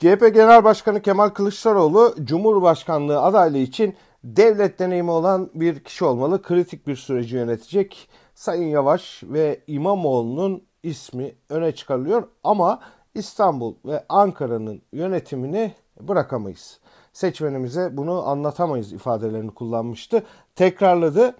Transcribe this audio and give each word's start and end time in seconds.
CHP 0.00 0.34
Genel 0.34 0.64
Başkanı 0.64 1.02
Kemal 1.02 1.28
Kılıçdaroğlu 1.28 2.14
Cumhurbaşkanlığı 2.24 3.20
adaylığı 3.22 3.58
için 3.58 3.96
devlet 4.24 4.78
deneyimi 4.78 5.10
olan 5.10 5.50
bir 5.54 5.84
kişi 5.84 6.04
olmalı. 6.04 6.42
Kritik 6.42 6.86
bir 6.86 6.96
süreci 6.96 7.36
yönetecek. 7.36 8.08
Sayın 8.34 8.68
Yavaş 8.68 9.22
ve 9.24 9.60
İmamoğlu'nun 9.66 10.64
ismi 10.82 11.34
öne 11.48 11.74
çıkarılıyor 11.74 12.28
ama 12.44 12.80
İstanbul 13.14 13.74
ve 13.84 14.04
Ankara'nın 14.08 14.82
yönetimini 14.92 15.74
bırakamayız. 16.00 16.80
Seçmenimize 17.12 17.96
bunu 17.96 18.28
anlatamayız 18.28 18.92
ifadelerini 18.92 19.54
kullanmıştı. 19.54 20.22
Tekrarladı. 20.54 21.36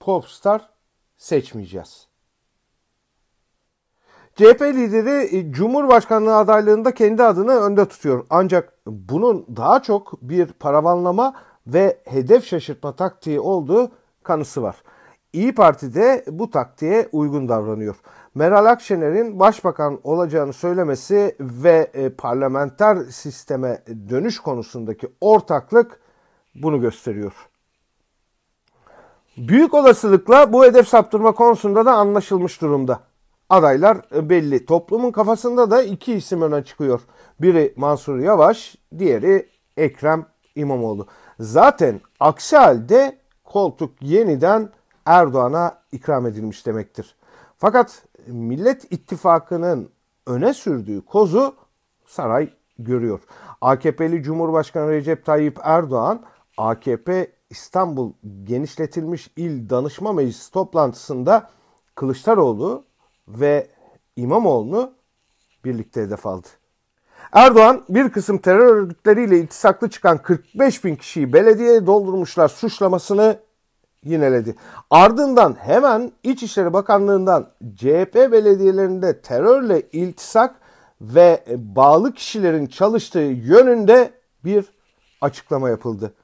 Popstar 0.00 0.70
seçmeyeceğiz. 1.18 2.08
CHP 4.38 4.62
lideri 4.62 5.36
e, 5.36 5.52
Cumhurbaşkanlığı 5.52 6.36
adaylığında 6.36 6.94
kendi 6.94 7.22
adını 7.22 7.52
önde 7.52 7.84
tutuyor. 7.84 8.24
Ancak 8.30 8.72
bunun 8.86 9.46
daha 9.56 9.82
çok 9.82 10.22
bir 10.22 10.46
paravanlama 10.46 11.34
ve 11.66 11.98
hedef 12.04 12.44
şaşırtma 12.44 12.96
taktiği 12.96 13.40
olduğu 13.40 13.90
kanısı 14.22 14.62
var. 14.62 14.76
İyi 15.32 15.54
Parti 15.54 15.94
de 15.94 16.24
bu 16.28 16.50
taktiğe 16.50 17.08
uygun 17.12 17.48
davranıyor. 17.48 17.96
Meral 18.34 18.66
Akşener'in 18.66 19.40
başbakan 19.40 20.00
olacağını 20.04 20.52
söylemesi 20.52 21.36
ve 21.40 21.90
e, 21.94 22.10
parlamenter 22.10 22.96
sisteme 22.96 23.82
dönüş 24.08 24.38
konusundaki 24.38 25.08
ortaklık 25.20 26.00
bunu 26.54 26.80
gösteriyor. 26.80 27.32
Büyük 29.36 29.74
olasılıkla 29.74 30.52
bu 30.52 30.64
hedef 30.64 30.88
saptırma 30.88 31.32
konusunda 31.32 31.86
da 31.86 31.92
anlaşılmış 31.92 32.60
durumda. 32.60 33.07
Adaylar 33.48 33.98
belli. 34.12 34.66
Toplumun 34.66 35.10
kafasında 35.10 35.70
da 35.70 35.82
iki 35.82 36.14
isim 36.14 36.42
öne 36.42 36.64
çıkıyor. 36.64 37.00
Biri 37.40 37.74
Mansur 37.76 38.18
Yavaş, 38.18 38.76
diğeri 38.98 39.48
Ekrem 39.76 40.26
İmamoğlu. 40.54 41.06
Zaten 41.40 42.00
aksi 42.20 42.56
halde 42.56 43.18
koltuk 43.44 44.02
yeniden 44.02 44.70
Erdoğan'a 45.06 45.78
ikram 45.92 46.26
edilmiş 46.26 46.66
demektir. 46.66 47.16
Fakat 47.58 48.02
Millet 48.26 48.92
İttifakı'nın 48.92 49.90
öne 50.26 50.54
sürdüğü 50.54 51.00
kozu 51.04 51.54
saray 52.06 52.50
görüyor. 52.78 53.20
AKP'li 53.60 54.22
Cumhurbaşkanı 54.22 54.90
Recep 54.90 55.24
Tayyip 55.24 55.58
Erdoğan 55.62 56.22
AKP 56.56 57.32
İstanbul 57.50 58.12
Genişletilmiş 58.44 59.30
İl 59.36 59.70
Danışma 59.70 60.12
Meclisi 60.12 60.52
toplantısında 60.52 61.50
Kılıçdaroğlu 61.94 62.87
ve 63.28 63.66
İmamoğlu'nu 64.16 64.92
birlikte 65.64 66.02
hedef 66.02 66.26
aldı. 66.26 66.48
Erdoğan 67.32 67.84
bir 67.88 68.08
kısım 68.08 68.38
terör 68.38 68.76
örgütleriyle 68.76 69.38
iltisaklı 69.38 69.90
çıkan 69.90 70.18
45 70.18 70.84
bin 70.84 70.96
kişiyi 70.96 71.32
belediyeye 71.32 71.86
doldurmuşlar 71.86 72.48
suçlamasını 72.48 73.38
yineledi. 74.04 74.54
Ardından 74.90 75.56
hemen 75.60 76.12
İçişleri 76.22 76.72
Bakanlığı'ndan 76.72 77.50
CHP 77.76 78.14
belediyelerinde 78.14 79.20
terörle 79.20 79.82
iltisak 79.92 80.54
ve 81.00 81.44
bağlı 81.56 82.12
kişilerin 82.12 82.66
çalıştığı 82.66 83.18
yönünde 83.18 84.10
bir 84.44 84.64
açıklama 85.20 85.70
yapıldı. 85.70 86.14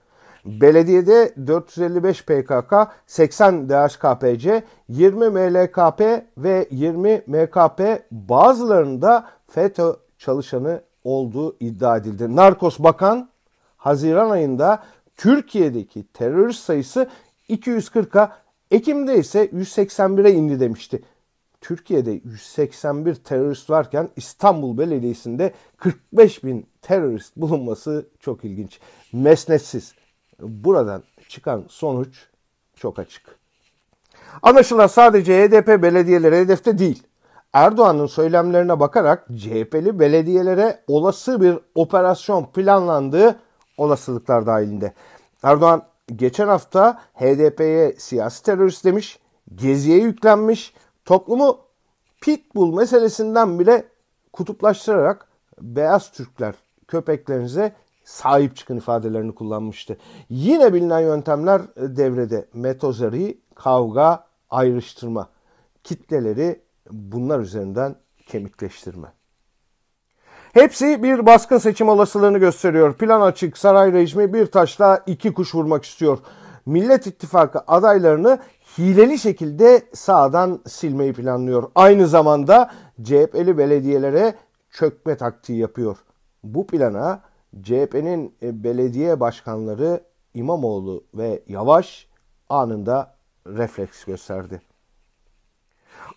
Belediyede 0.44 1.34
455 1.46 2.24
PKK, 2.24 2.72
80 3.06 3.68
DHKPC, 3.68 4.62
20 4.88 5.28
MLKP 5.28 6.00
ve 6.38 6.68
20 6.70 7.22
MKP 7.26 8.06
bazılarında 8.10 9.26
FETÖ 9.46 9.92
çalışanı 10.18 10.82
olduğu 11.04 11.56
iddia 11.60 11.96
edildi. 11.96 12.36
Narkos 12.36 12.78
Bakan 12.78 13.28
Haziran 13.76 14.30
ayında 14.30 14.82
Türkiye'deki 15.16 16.04
terörist 16.12 16.64
sayısı 16.64 17.08
240'a, 17.48 18.38
Ekim'de 18.70 19.18
ise 19.18 19.46
181'e 19.46 20.32
indi 20.32 20.60
demişti. 20.60 21.02
Türkiye'de 21.60 22.20
181 22.24 23.14
terörist 23.14 23.70
varken 23.70 24.08
İstanbul 24.16 24.78
Belediyesi'nde 24.78 25.52
45 25.76 26.44
bin 26.44 26.66
terörist 26.82 27.36
bulunması 27.36 28.06
çok 28.20 28.44
ilginç. 28.44 28.80
Mesnetsiz. 29.12 29.94
Buradan 30.40 31.02
çıkan 31.28 31.64
sonuç 31.68 32.26
çok 32.76 32.98
açık. 32.98 33.38
Anlaşılan 34.42 34.86
sadece 34.86 35.48
HDP 35.48 35.82
belediyeleri 35.82 36.36
hedefte 36.36 36.78
değil. 36.78 37.02
Erdoğan'ın 37.52 38.06
söylemlerine 38.06 38.80
bakarak 38.80 39.26
CHP'li 39.36 40.00
belediyelere 40.00 40.80
olası 40.88 41.40
bir 41.40 41.58
operasyon 41.74 42.44
planlandığı 42.44 43.38
olasılıklar 43.76 44.46
dahilinde. 44.46 44.92
Erdoğan 45.42 45.82
geçen 46.16 46.48
hafta 46.48 47.00
HDP'ye 47.14 47.92
siyasi 47.98 48.42
terörist 48.42 48.84
demiş, 48.84 49.18
Gezi'ye 49.54 49.98
yüklenmiş, 49.98 50.74
toplumu 51.04 51.58
pitbull 52.20 52.74
meselesinden 52.74 53.58
bile 53.58 53.84
kutuplaştırarak 54.32 55.28
beyaz 55.60 56.12
Türkler 56.12 56.54
köpeklerinize 56.88 57.72
sahip 58.04 58.56
çıkın 58.56 58.76
ifadelerini 58.76 59.34
kullanmıştı. 59.34 59.96
Yine 60.28 60.74
bilinen 60.74 61.00
yöntemler 61.00 61.62
devrede. 61.76 62.48
Metozari, 62.54 63.38
kavga, 63.54 64.24
ayrıştırma. 64.50 65.28
Kitleleri 65.84 66.60
bunlar 66.90 67.40
üzerinden 67.40 67.96
kemikleştirme. 68.26 69.08
Hepsi 70.52 71.02
bir 71.02 71.26
baskın 71.26 71.58
seçim 71.58 71.88
olasılığını 71.88 72.38
gösteriyor. 72.38 72.94
Plan 72.94 73.20
açık, 73.20 73.58
saray 73.58 73.92
rejimi 73.92 74.34
bir 74.34 74.46
taşla 74.46 75.02
iki 75.06 75.32
kuş 75.32 75.54
vurmak 75.54 75.84
istiyor. 75.84 76.18
Millet 76.66 77.06
İttifakı 77.06 77.60
adaylarını 77.66 78.38
hileli 78.78 79.18
şekilde 79.18 79.82
sağdan 79.94 80.60
silmeyi 80.66 81.12
planlıyor. 81.12 81.70
Aynı 81.74 82.08
zamanda 82.08 82.70
CHP'li 83.02 83.58
belediyelere 83.58 84.34
çökme 84.70 85.16
taktiği 85.16 85.58
yapıyor. 85.58 85.96
Bu 86.44 86.66
plana 86.66 87.20
CHP'nin 87.62 88.34
e, 88.42 88.64
belediye 88.64 89.20
başkanları 89.20 90.04
İmamoğlu 90.34 91.04
ve 91.14 91.42
Yavaş 91.48 92.08
anında 92.48 93.14
refleks 93.46 94.04
gösterdi. 94.04 94.60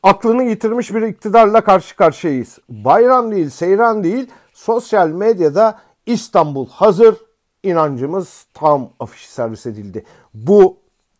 Aklını 0.03 0.43
yitirmiş 0.43 0.93
bir 0.93 1.01
iktidarla 1.01 1.63
karşı 1.63 1.95
karşıyayız. 1.95 2.59
Bayram 2.69 3.31
değil, 3.31 3.49
seyran 3.49 4.03
değil, 4.03 4.29
sosyal 4.53 5.09
medyada 5.09 5.79
İstanbul 6.05 6.67
hazır, 6.69 7.15
inancımız 7.63 8.45
tam 8.53 8.89
afişi 8.99 9.31
servis 9.31 9.65
edildi. 9.65 10.05
Bu 10.33 10.77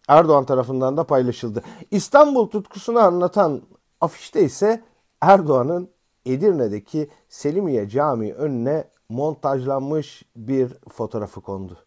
Erdoğan 0.07 0.45
tarafından 0.45 0.97
da 0.97 1.03
paylaşıldı. 1.03 1.63
İstanbul 1.91 2.47
tutkusunu 2.47 2.99
anlatan 2.99 3.61
afişte 4.01 4.43
ise 4.43 4.83
Erdoğan'ın 5.21 5.89
Edirne'deki 6.25 7.09
Selimiye 7.29 7.89
Camii 7.89 8.33
önüne 8.33 8.83
montajlanmış 9.09 10.23
bir 10.35 10.73
fotoğrafı 10.89 11.41
kondu. 11.41 11.77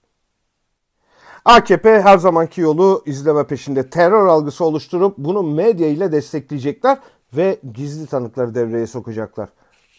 AKP 1.44 2.00
her 2.00 2.18
zamanki 2.18 2.60
yolu 2.60 3.02
izleme 3.06 3.46
peşinde 3.46 3.90
terör 3.90 4.26
algısı 4.26 4.64
oluşturup 4.64 5.18
bunu 5.18 5.42
medya 5.42 5.88
ile 5.88 6.12
destekleyecekler 6.12 6.98
ve 7.32 7.60
gizli 7.74 8.06
tanıkları 8.06 8.54
devreye 8.54 8.86
sokacaklar. 8.86 9.48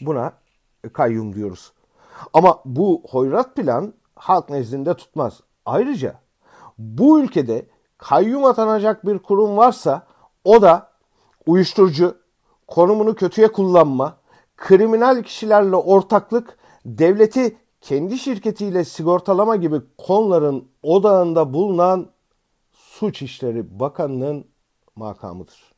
Buna 0.02 0.34
kayyum 0.94 1.36
diyoruz. 1.36 1.74
Ama 2.34 2.62
bu 2.66 3.04
hoyrat 3.10 3.56
plan 3.56 3.94
halk 4.16 4.50
nezdinde 4.50 4.94
tutmaz. 4.94 5.40
Ayrıca 5.66 6.16
bu 6.78 7.20
ülkede 7.20 7.66
kayyum 7.98 8.46
atanacak 8.46 9.06
bir 9.06 9.20
kurum 9.20 9.58
varsa 9.58 10.08
o 10.44 10.62
da 10.62 10.90
uyuşturucu, 11.46 12.18
konumunu 12.68 13.16
kötüye 13.16 13.48
kullanma, 13.52 14.18
kriminal 14.58 15.24
kişilerle 15.24 15.76
ortaklık, 15.76 16.58
devleti 16.86 17.58
kendi 17.82 18.18
şirketiyle 18.18 18.86
sigortalama 18.86 19.56
gibi 19.56 19.82
konuların 19.98 20.68
odağında 20.84 21.54
bulunan 21.54 22.12
Suç 22.72 23.22
İşleri 23.22 23.80
Bakanı'nın 23.80 24.48
makamıdır. 24.96 25.71